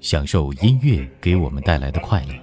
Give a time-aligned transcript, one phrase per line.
[0.00, 2.34] 享受音乐给我们带来的快乐，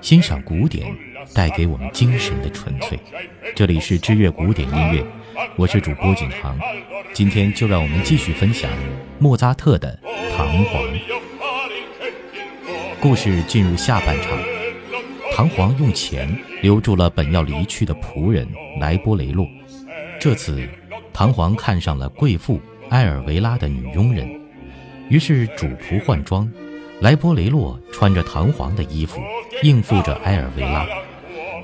[0.00, 0.90] 欣赏古典
[1.34, 2.98] 带给我们精神的纯粹。
[3.54, 5.06] 这里是知乐古典音乐，
[5.56, 6.58] 我是主播景航。
[7.12, 8.70] 今天就让我们继续分享
[9.18, 9.98] 莫扎特的
[10.36, 10.98] 《唐璜》。
[13.04, 14.30] 故事进入下半场，
[15.34, 16.26] 唐璜用钱
[16.62, 18.48] 留住了本要离去的仆人
[18.80, 19.46] 莱波雷洛。
[20.18, 20.66] 这次，
[21.12, 22.58] 唐璜看上了贵妇
[22.88, 24.26] 埃尔维拉的女佣人，
[25.10, 26.50] 于是主仆换装。
[27.02, 29.20] 莱波雷洛穿着唐璜的衣服，
[29.62, 30.86] 应付着埃尔维拉。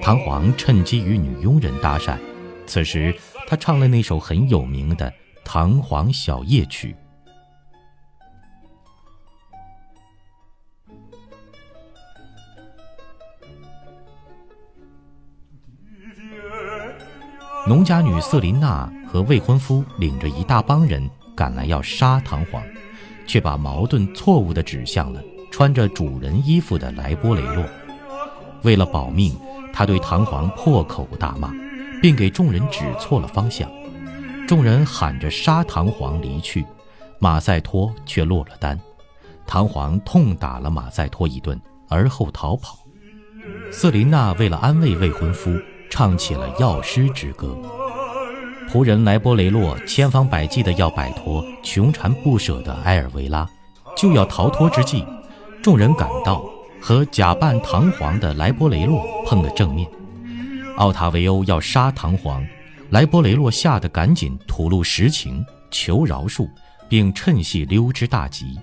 [0.03, 2.19] 唐璜趁机与女佣人搭讪。
[2.67, 3.15] 此时，
[3.49, 5.07] 他唱了那首很有名的
[5.43, 6.89] 《唐璜小夜曲》。
[17.71, 22.61] 农家女瑟琳娜和未婚夫领着一大帮人赶来要杀唐璜。
[23.29, 27.65] 却把矛盾错误地指向了穿着主人衣服的莱波雷洛。
[28.63, 29.39] 为了保命，
[29.73, 31.55] 他对唐璜破口大骂，
[32.03, 33.71] 并给众人指错了方向。
[34.49, 36.67] 众人喊着杀唐璜离去，
[37.21, 38.77] 马赛托却落了单。
[39.47, 41.57] 唐璜痛打了马赛托一顿，
[41.89, 42.81] 而后逃跑。
[43.71, 45.57] 瑟琳娜为了安慰未婚夫，
[45.91, 47.55] 唱起了药师之歌。
[48.71, 53.47] 仆人莱波雷洛千方百计地要摆脱穷缠不舍的埃尔维拉，
[53.97, 55.05] 就要逃脱之际，
[55.61, 56.45] 众人赶到，
[56.81, 59.89] 和假扮唐璜的莱波雷洛碰了正面。
[60.77, 62.47] 奥塔维欧要杀唐璜，
[62.91, 66.49] 莱波雷洛吓得赶紧吐露实情，求饶恕，
[66.89, 68.57] 并趁隙溜之大吉。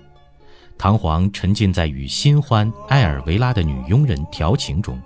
[0.78, 4.98] 唐璜沉浸在与新欢埃尔维拉的女佣人调情中，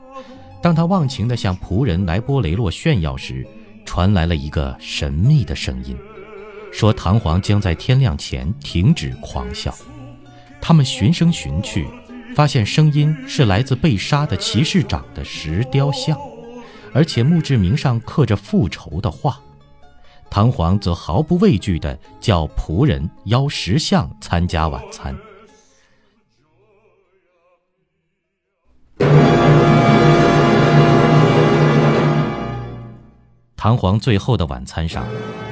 [0.63, 3.45] 当他忘情地向仆人莱波雷洛炫耀时，
[3.85, 5.97] 传来了一个神秘的声音，
[6.73, 9.75] 说唐璜将在天亮前停止狂笑。
[10.61, 11.89] 他们循声寻去，
[12.37, 16.17] 发现声音是来自被杀的骑士长的石雕像，
[16.95, 19.41] 而且墓志铭上刻着复仇的话。
[20.31, 25.15] 唐璜则毫不畏惧地叫仆人邀石像参加晚餐。
[33.63, 35.07] 唐璜最后的晚餐上，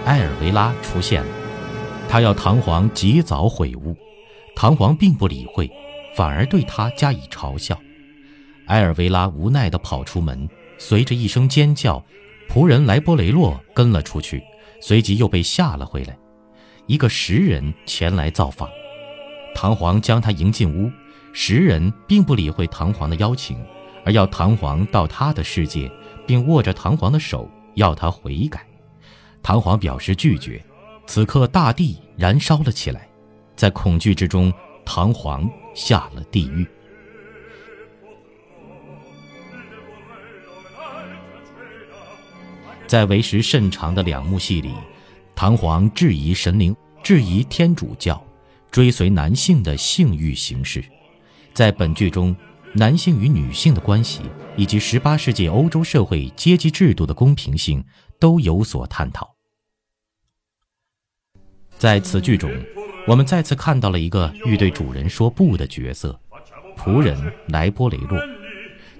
[0.04, 1.28] 埃尔维拉出现了。
[2.08, 3.96] 他要唐璜及早悔悟，
[4.56, 5.70] 唐璜并不理会，
[6.16, 7.80] 反而对他加以嘲笑。
[8.66, 12.04] 埃尔维拉无奈地跑出门，随着一声尖叫，
[12.48, 14.42] 仆人莱波雷洛跟了出去，
[14.80, 16.18] 随即又被吓了回来。
[16.86, 18.68] 一个石人前来造访，
[19.54, 20.90] 唐璜将他迎进屋。
[21.32, 23.56] 石人并不理会唐璜的邀请，
[24.04, 25.88] 而要唐璜到他的世界，
[26.26, 27.48] 并握着唐璜的手。
[27.80, 28.64] 要他悔改，
[29.42, 30.62] 唐璜表示拒绝。
[31.06, 33.08] 此刻，大地燃烧了起来，
[33.56, 34.52] 在恐惧之中，
[34.84, 36.66] 唐璜下了地狱。
[42.86, 44.74] 在为时甚长的两幕戏里，
[45.34, 48.22] 唐璜质疑神灵，质疑天主教，
[48.70, 50.84] 追随男性的性欲形式。
[51.54, 52.36] 在本剧中。
[52.72, 54.22] 男性与女性的关系，
[54.56, 57.84] 以及十八世纪欧洲社会阶级制度的公平性
[58.20, 59.34] 都有所探讨。
[61.78, 62.48] 在此剧中，
[63.08, 66.18] 我们再次看到了一个欲对主人说不的角色——
[66.78, 68.20] 仆人莱波雷洛。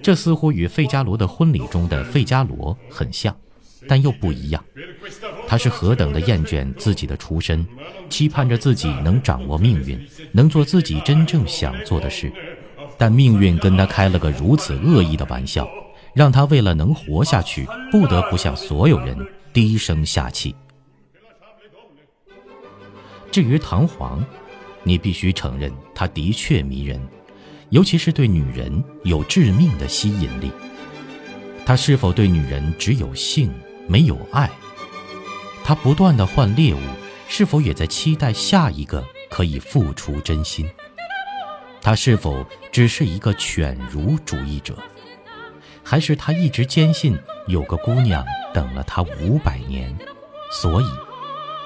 [0.03, 3.37] 这似乎与费加罗的婚礼中的费加罗很像，
[3.87, 4.65] 但又不一样。
[5.47, 7.65] 他是何等的厌倦自己的出身，
[8.09, 10.01] 期盼着自己能掌握命运，
[10.33, 12.33] 能做自己真正想做的事。
[13.01, 15.67] 但命运跟他开了个如此恶意的玩笑，
[16.13, 19.17] 让他为了能活下去，不得不向所有人
[19.55, 20.55] 低声下气。
[23.33, 24.23] 至于唐璜，
[24.83, 27.01] 你必须承认，他的确迷人，
[27.71, 30.53] 尤其是对女人有致命的吸引力。
[31.65, 33.51] 他是否对女人只有性
[33.89, 34.51] 没有爱？
[35.65, 36.81] 他不断的换猎物，
[37.31, 40.69] 是否也在期待下一个可以付出真心？
[41.83, 44.77] 他是否只是一个犬儒主义者，
[45.83, 49.97] 还是他一直坚信有个姑娘等了他五百年，
[50.53, 50.87] 所以，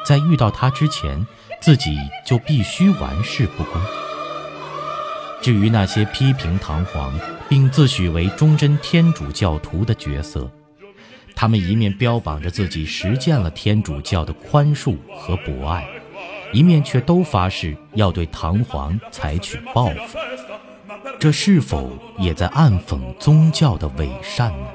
[0.07, 1.27] 在遇到他之前，
[1.61, 3.81] 自己就必须玩世不恭？
[5.43, 7.13] 至于那些批评唐璜
[7.49, 10.51] 并自诩为忠贞天主教徒的角色，
[11.35, 15.87] 他们一面标榜着自己实践了天主教的宽恕和博爱。
[16.55, 20.19] 一面却都发誓要对唐璜采取报复。
[21.19, 24.69] 这是否也在暗讽宗教的伪善呢？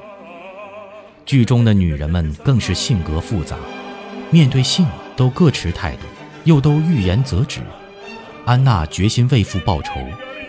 [1.24, 3.56] 剧中的女人们更是性格复杂，
[4.30, 4.86] 面对性
[5.16, 6.02] 都各持态度，
[6.44, 7.60] 又都欲言则止。
[8.44, 9.92] 安娜决心为父报仇，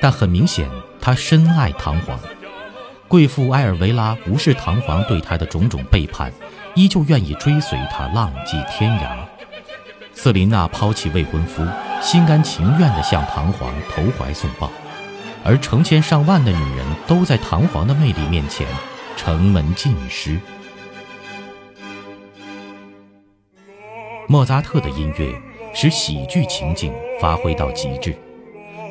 [0.01, 0.67] 但很明显，
[0.99, 2.17] 她深爱唐璜。
[3.07, 6.31] 贵妇埃尔维拉无视唐璜对她的种种背叛，
[6.75, 9.17] 依旧愿意追随他浪迹天涯。
[10.23, 11.65] 瑟琳娜抛弃未婚夫，
[11.99, 14.69] 心甘情愿地向唐璜投怀送抱，
[15.43, 18.67] 而成千上万的女人都在唐璜的魅力面前
[19.17, 20.39] 城门尽失。
[24.27, 25.33] 莫扎特的音乐
[25.73, 28.15] 使喜剧情境发挥到极致，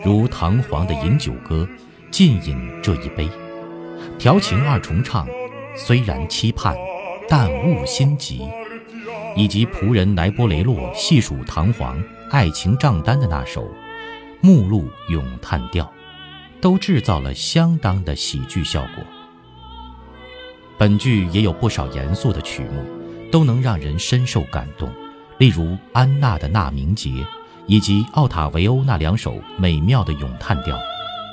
[0.04, 1.64] 如唐璜的《饮酒歌》，
[2.10, 3.30] 尽饮这一杯。
[4.18, 5.28] 调情二重唱，
[5.76, 6.76] 虽然期盼，
[7.28, 8.48] 但勿心急。
[9.36, 13.62] 以及仆人莱波雷洛细数唐璜爱情账单的那首
[14.40, 15.84] 《目录咏叹调》，
[16.60, 19.04] 都制造了相当的喜剧效果。
[20.78, 22.84] 本剧也有不少严肃的曲目，
[23.30, 24.90] 都能让人深受感动，
[25.38, 27.10] 例如安娜的《纳明节》，
[27.66, 30.78] 以及奥塔维欧那两首美妙的咏叹调，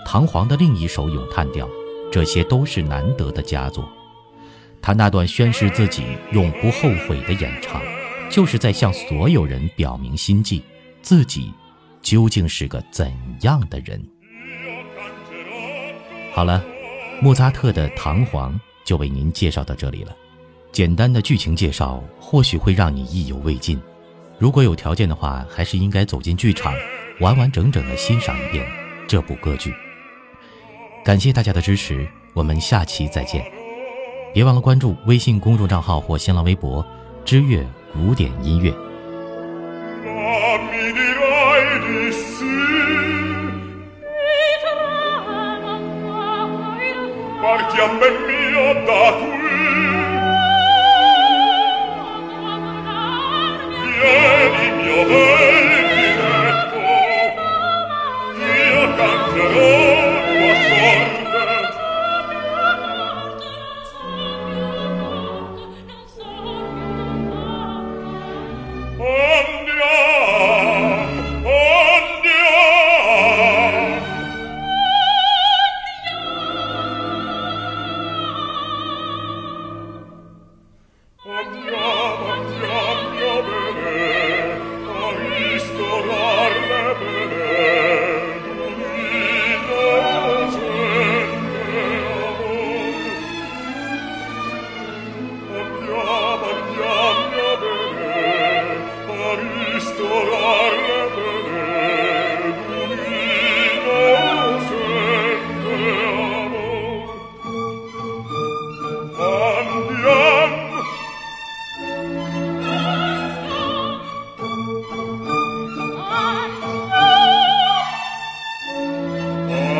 [0.06, 1.68] 唐璜的另一首咏叹调。
[2.10, 3.86] 这些都是难得的佳作。
[4.88, 7.82] 他那段宣誓自己永不后悔的演唱，
[8.30, 10.64] 就是在向所有人表明心迹，
[11.02, 11.52] 自己
[12.02, 13.12] 究竟是个怎
[13.42, 14.02] 样的人。
[16.32, 16.64] 好了，
[17.22, 18.50] 莫扎特的《唐璜》
[18.86, 20.16] 就为您介绍到这里了。
[20.72, 23.78] 简单的剧情介绍或许会让你意犹未尽，
[24.40, 26.74] 如果有条件的话，还是应该走进剧场，
[27.20, 28.66] 完完整整的欣赏一遍
[29.06, 29.74] 这部歌剧。
[31.04, 33.57] 感谢大家的支持，我们下期再见。
[34.38, 36.86] 别忘了关注微信公众账号或新浪微博
[37.26, 38.72] “知乐古典音乐”。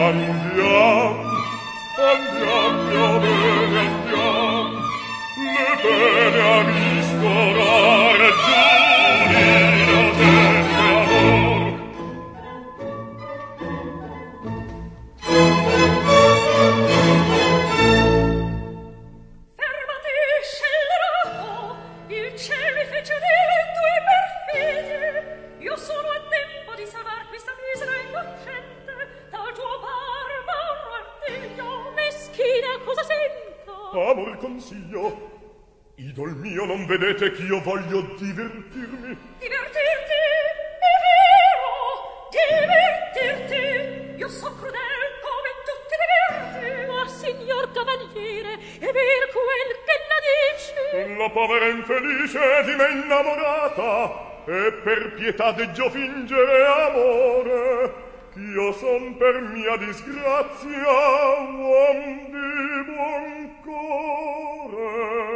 [0.08, 1.16] Andiam,
[2.00, 4.72] andiam, andiam, andiam,
[5.36, 6.27] andiam,
[33.94, 35.36] amor consiglio
[35.96, 39.18] idol mio non vedete ch'io voglio divertirmi?
[39.40, 40.18] Divertirti?
[40.80, 42.78] È vero
[43.50, 44.20] divertirti.
[44.20, 51.16] Io so crudel come tutti diverti ma signor cavaliere è ver quel che la dice
[51.18, 57.94] la povera infelice di me innamorata e per pietà deggio fingere amore
[58.34, 65.27] ch'io son per mia disgrazia uom di buon ancora